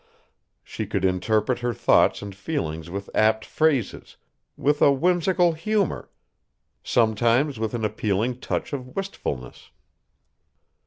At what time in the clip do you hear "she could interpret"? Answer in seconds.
0.63-1.59